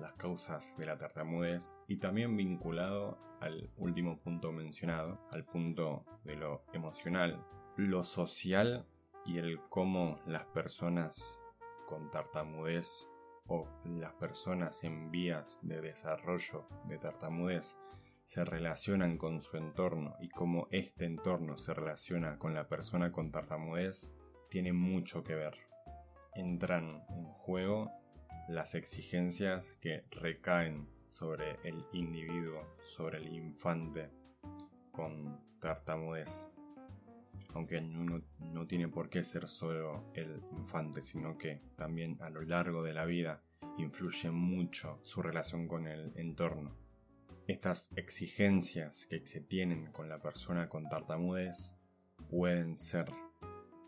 las 0.00 0.14
causas 0.14 0.76
de 0.76 0.86
la 0.86 0.98
tartamudez 0.98 1.76
y 1.88 1.98
también 1.98 2.36
vinculado 2.36 3.18
al 3.40 3.70
último 3.76 4.18
punto 4.18 4.52
mencionado, 4.52 5.20
al 5.30 5.44
punto 5.44 6.04
de 6.24 6.36
lo 6.36 6.64
emocional, 6.72 7.44
lo 7.76 8.04
social 8.04 8.86
y 9.24 9.38
el 9.38 9.60
cómo 9.68 10.20
las 10.26 10.44
personas 10.46 11.40
con 11.86 12.10
tartamudez 12.10 13.08
o 13.48 13.68
las 13.84 14.12
personas 14.14 14.82
en 14.84 15.10
vías 15.10 15.58
de 15.62 15.80
desarrollo 15.80 16.66
de 16.84 16.98
tartamudez 16.98 17.76
se 18.24 18.44
relacionan 18.44 19.18
con 19.18 19.40
su 19.40 19.56
entorno 19.56 20.16
y 20.20 20.28
cómo 20.28 20.66
este 20.72 21.04
entorno 21.04 21.56
se 21.56 21.74
relaciona 21.74 22.38
con 22.38 22.54
la 22.54 22.68
persona 22.68 23.12
con 23.12 23.30
tartamudez 23.30 24.12
tiene 24.50 24.72
mucho 24.72 25.22
que 25.22 25.34
ver. 25.34 25.56
Entran 26.34 27.04
en 27.08 27.24
juego 27.26 27.92
las 28.48 28.74
exigencias 28.74 29.76
que 29.80 30.04
recaen 30.10 30.88
sobre 31.08 31.58
el 31.64 31.84
individuo, 31.92 32.76
sobre 32.82 33.18
el 33.18 33.32
infante 33.32 34.10
con 34.92 35.40
tartamudez. 35.60 36.48
Aunque 37.54 37.80
no, 37.80 38.22
no 38.38 38.66
tiene 38.66 38.88
por 38.88 39.08
qué 39.08 39.24
ser 39.24 39.48
solo 39.48 40.10
el 40.14 40.42
infante, 40.52 41.02
sino 41.02 41.36
que 41.38 41.62
también 41.74 42.18
a 42.20 42.30
lo 42.30 42.42
largo 42.42 42.82
de 42.82 42.92
la 42.92 43.04
vida 43.04 43.42
influye 43.78 44.30
mucho 44.30 45.00
su 45.02 45.22
relación 45.22 45.66
con 45.66 45.86
el 45.86 46.12
entorno. 46.16 46.76
Estas 47.46 47.88
exigencias 47.96 49.06
que 49.06 49.26
se 49.26 49.40
tienen 49.40 49.92
con 49.92 50.08
la 50.08 50.20
persona 50.20 50.68
con 50.68 50.88
tartamudez 50.88 51.74
pueden 52.28 52.76
ser 52.76 53.12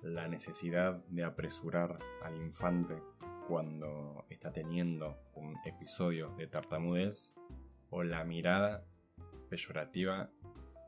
la 0.03 0.29
necesidad 0.29 1.05
de 1.09 1.25
apresurar 1.25 1.99
al 2.23 2.37
infante 2.37 3.03
cuando 3.49 4.27
está 4.29 4.53
teniendo 4.53 5.19
un 5.33 5.57
episodio 5.65 6.35
de 6.37 6.47
tartamudez 6.47 7.33
o 7.89 8.03
la 8.03 8.23
mirada 8.23 8.85
peyorativa 9.49 10.31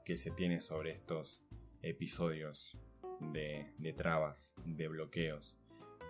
que 0.04 0.18
se 0.18 0.30
tiene 0.30 0.60
sobre 0.60 0.90
estos 0.90 1.42
episodios 1.80 2.78
de, 3.18 3.72
de 3.78 3.92
trabas, 3.94 4.54
de 4.66 4.88
bloqueos, 4.88 5.56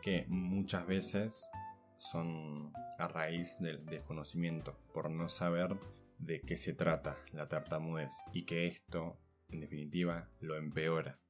que 0.03 0.27
muchas 0.27 0.89
veces 0.89 1.49
son 1.97 2.73
a 2.99 3.07
raíz 3.07 3.57
del 3.61 3.87
desconocimiento, 3.87 4.77
por 4.93 5.09
no 5.09 5.29
saber 5.29 5.79
de 6.19 6.41
qué 6.41 6.57
se 6.57 6.73
trata 6.73 7.15
la 7.31 7.47
tartamudez 7.47 8.25
y 8.33 8.45
que 8.45 8.67
esto, 8.67 9.17
en 9.51 9.61
definitiva, 9.61 10.29
lo 10.41 10.57
empeora. 10.57 11.21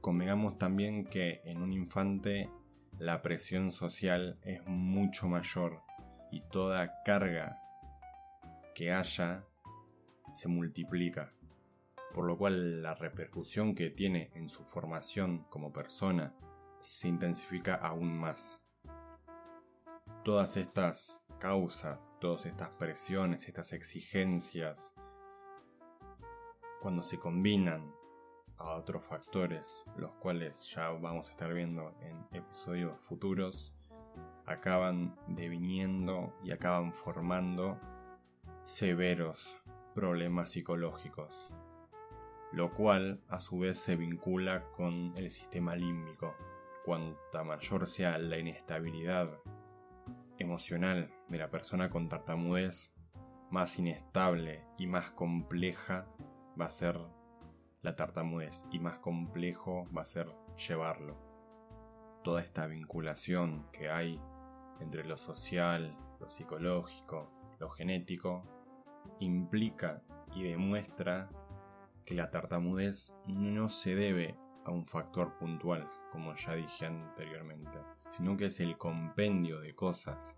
Convengamos 0.00 0.58
también 0.58 1.04
que 1.04 1.42
en 1.44 1.62
un 1.62 1.72
infante 1.72 2.50
la 3.02 3.20
presión 3.20 3.72
social 3.72 4.38
es 4.42 4.64
mucho 4.64 5.26
mayor 5.26 5.82
y 6.30 6.40
toda 6.40 7.02
carga 7.02 7.60
que 8.76 8.92
haya 8.92 9.44
se 10.32 10.46
multiplica, 10.46 11.32
por 12.14 12.26
lo 12.26 12.38
cual 12.38 12.80
la 12.80 12.94
repercusión 12.94 13.74
que 13.74 13.90
tiene 13.90 14.30
en 14.36 14.48
su 14.48 14.62
formación 14.62 15.42
como 15.50 15.72
persona 15.72 16.32
se 16.78 17.08
intensifica 17.08 17.74
aún 17.74 18.16
más. 18.16 18.64
Todas 20.22 20.56
estas 20.56 21.20
causas, 21.40 22.06
todas 22.20 22.46
estas 22.46 22.70
presiones, 22.70 23.48
estas 23.48 23.72
exigencias 23.72 24.94
cuando 26.80 27.02
se 27.02 27.18
combinan 27.18 27.92
a 28.62 28.76
otros 28.76 29.04
factores, 29.04 29.84
los 29.96 30.12
cuales 30.12 30.70
ya 30.74 30.90
vamos 30.90 31.28
a 31.28 31.32
estar 31.32 31.52
viendo 31.52 31.94
en 32.00 32.26
episodios 32.32 32.98
futuros, 33.00 33.74
acaban 34.46 35.16
deviniendo 35.28 36.32
y 36.42 36.52
acaban 36.52 36.92
formando 36.92 37.78
severos 38.62 39.58
problemas 39.94 40.50
psicológicos, 40.50 41.52
lo 42.52 42.72
cual 42.72 43.22
a 43.28 43.40
su 43.40 43.58
vez 43.58 43.78
se 43.78 43.96
vincula 43.96 44.70
con 44.72 45.16
el 45.16 45.30
sistema 45.30 45.74
límbico. 45.74 46.34
Cuanta 46.84 47.44
mayor 47.44 47.86
sea 47.86 48.18
la 48.18 48.38
inestabilidad 48.38 49.28
emocional 50.38 51.12
de 51.28 51.38
la 51.38 51.50
persona 51.50 51.90
con 51.90 52.08
tartamudez, 52.08 52.94
más 53.50 53.78
inestable 53.78 54.64
y 54.78 54.86
más 54.86 55.10
compleja 55.10 56.06
va 56.60 56.66
a 56.66 56.70
ser 56.70 56.98
la 57.82 57.96
tartamudez 57.96 58.64
y 58.70 58.78
más 58.78 58.98
complejo 59.00 59.88
va 59.96 60.02
a 60.02 60.06
ser 60.06 60.32
llevarlo. 60.56 61.16
Toda 62.22 62.40
esta 62.40 62.66
vinculación 62.66 63.66
que 63.72 63.90
hay 63.90 64.20
entre 64.80 65.04
lo 65.04 65.16
social, 65.16 65.96
lo 66.20 66.30
psicológico, 66.30 67.28
lo 67.58 67.70
genético, 67.70 68.44
implica 69.18 70.02
y 70.34 70.44
demuestra 70.44 71.28
que 72.04 72.14
la 72.14 72.30
tartamudez 72.30 73.16
no 73.26 73.68
se 73.68 73.96
debe 73.96 74.38
a 74.64 74.70
un 74.70 74.86
factor 74.86 75.36
puntual, 75.36 75.88
como 76.12 76.34
ya 76.34 76.54
dije 76.54 76.86
anteriormente, 76.86 77.78
sino 78.08 78.36
que 78.36 78.46
es 78.46 78.60
el 78.60 78.78
compendio 78.78 79.60
de 79.60 79.74
cosas, 79.74 80.36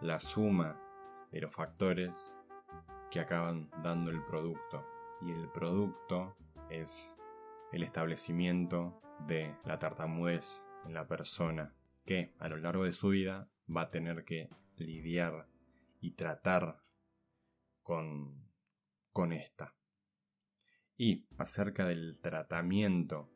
la 0.00 0.18
suma 0.18 0.80
de 1.30 1.42
los 1.42 1.54
factores 1.54 2.38
que 3.10 3.20
acaban 3.20 3.70
dando 3.82 4.10
el 4.10 4.22
producto. 4.24 4.84
Y 5.22 5.32
el 5.32 5.48
producto 5.48 6.36
es 6.70 7.12
el 7.72 7.82
establecimiento 7.82 9.00
de 9.26 9.56
la 9.64 9.78
tartamudez 9.78 10.62
en 10.84 10.94
la 10.94 11.06
persona 11.06 11.74
que 12.04 12.34
a 12.38 12.48
lo 12.48 12.56
largo 12.56 12.84
de 12.84 12.92
su 12.92 13.08
vida 13.08 13.48
va 13.74 13.82
a 13.82 13.90
tener 13.90 14.24
que 14.24 14.48
lidiar 14.76 15.48
y 16.00 16.12
tratar 16.12 16.82
con, 17.82 18.48
con 19.12 19.32
esta. 19.32 19.74
Y 20.96 21.26
acerca 21.38 21.86
del 21.86 22.20
tratamiento 22.20 23.30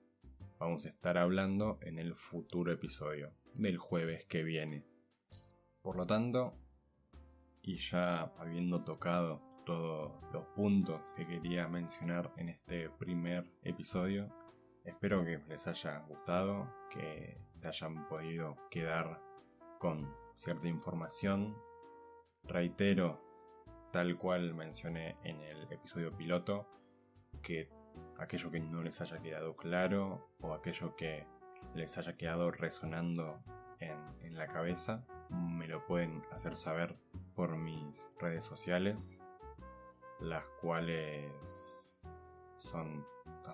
vamos 0.58 0.86
a 0.86 0.90
estar 0.90 1.18
hablando 1.18 1.78
en 1.82 1.98
el 1.98 2.14
futuro 2.14 2.72
episodio 2.72 3.34
del 3.54 3.78
jueves 3.78 4.24
que 4.26 4.42
viene. 4.42 4.86
Por 5.82 5.96
lo 5.96 6.06
tanto, 6.06 6.58
y 7.62 7.76
ya 7.76 8.32
habiendo 8.38 8.84
tocado 8.84 9.49
todos 9.64 10.12
los 10.32 10.46
puntos 10.56 11.12
que 11.12 11.26
quería 11.26 11.68
mencionar 11.68 12.32
en 12.36 12.48
este 12.48 12.90
primer 12.90 13.44
episodio, 13.62 14.28
espero 14.84 15.24
que 15.24 15.38
les 15.48 15.66
haya 15.66 15.98
gustado, 16.00 16.72
que 16.90 17.38
se 17.54 17.68
hayan 17.68 18.08
podido 18.08 18.56
quedar 18.70 19.20
con 19.78 20.14
cierta 20.36 20.68
información. 20.68 21.56
Reitero, 22.44 23.22
tal 23.92 24.16
cual 24.16 24.54
mencioné 24.54 25.16
en 25.24 25.40
el 25.40 25.70
episodio 25.72 26.16
piloto, 26.16 26.66
que 27.42 27.68
aquello 28.18 28.50
que 28.50 28.60
no 28.60 28.82
les 28.82 29.00
haya 29.00 29.20
quedado 29.20 29.56
claro 29.56 30.30
o 30.40 30.54
aquello 30.54 30.96
que 30.96 31.26
les 31.74 31.96
haya 31.98 32.16
quedado 32.16 32.50
resonando 32.50 33.42
en, 33.78 33.98
en 34.22 34.36
la 34.36 34.48
cabeza, 34.48 35.06
me 35.30 35.68
lo 35.68 35.86
pueden 35.86 36.22
hacer 36.32 36.56
saber 36.56 36.96
por 37.34 37.56
mis 37.56 38.10
redes 38.18 38.44
sociales, 38.44 39.22
las 40.20 40.44
cuales 40.60 41.32
son 42.58 43.04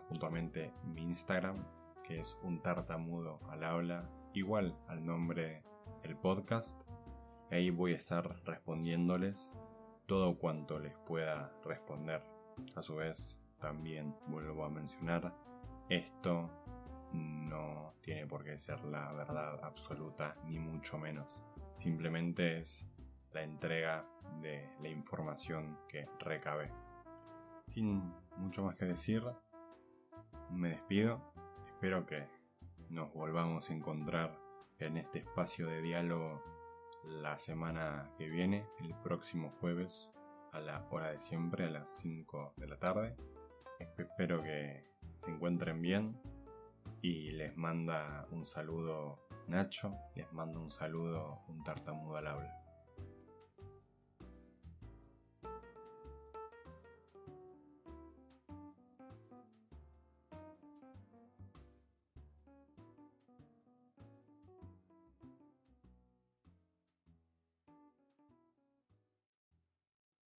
puntualmente 0.08 0.72
mi 0.84 1.02
Instagram, 1.02 1.64
que 2.02 2.20
es 2.20 2.38
un 2.42 2.60
tartamudo 2.60 3.40
al 3.48 3.64
habla, 3.64 4.10
igual 4.34 4.76
al 4.88 5.04
nombre 5.04 5.62
del 6.02 6.16
podcast. 6.16 6.82
Ahí 7.50 7.70
voy 7.70 7.92
a 7.92 7.96
estar 7.96 8.42
respondiéndoles 8.44 9.52
todo 10.06 10.38
cuanto 10.38 10.78
les 10.78 10.96
pueda 10.98 11.52
responder. 11.64 12.22
A 12.74 12.82
su 12.82 12.96
vez, 12.96 13.38
también 13.60 14.14
vuelvo 14.26 14.64
a 14.64 14.70
mencionar, 14.70 15.34
esto 15.88 16.50
no 17.12 17.94
tiene 18.00 18.26
por 18.26 18.44
qué 18.44 18.58
ser 18.58 18.84
la 18.84 19.12
verdad 19.12 19.64
absoluta, 19.64 20.36
ni 20.44 20.58
mucho 20.58 20.98
menos. 20.98 21.44
Simplemente 21.76 22.58
es 22.58 22.86
la 23.36 23.42
entrega 23.42 24.08
de 24.40 24.66
la 24.80 24.88
información 24.88 25.78
que 25.88 26.08
recabe. 26.20 26.72
Sin 27.66 28.14
mucho 28.38 28.62
más 28.64 28.76
que 28.76 28.86
decir, 28.86 29.22
me 30.50 30.70
despido. 30.70 31.34
Espero 31.66 32.06
que 32.06 32.26
nos 32.88 33.12
volvamos 33.12 33.68
a 33.68 33.74
encontrar 33.74 34.38
en 34.78 34.96
este 34.96 35.18
espacio 35.18 35.66
de 35.66 35.82
diálogo 35.82 36.42
la 37.04 37.38
semana 37.38 38.10
que 38.16 38.30
viene, 38.30 38.66
el 38.82 38.94
próximo 39.02 39.50
jueves, 39.60 40.10
a 40.52 40.60
la 40.60 40.86
hora 40.90 41.12
de 41.12 41.20
siempre, 41.20 41.66
a 41.66 41.70
las 41.70 41.88
5 41.98 42.54
de 42.56 42.68
la 42.68 42.78
tarde. 42.78 43.16
Espero 43.78 44.42
que 44.42 44.82
se 45.22 45.30
encuentren 45.30 45.82
bien 45.82 46.18
y 47.02 47.32
les 47.32 47.54
manda 47.54 48.26
un 48.30 48.46
saludo 48.46 49.28
Nacho, 49.48 49.94
les 50.14 50.32
mando 50.32 50.58
un 50.58 50.70
saludo, 50.70 51.42
un 51.48 51.62
tartamudo 51.62 52.16
al 52.16 52.28
habla. 52.28 52.65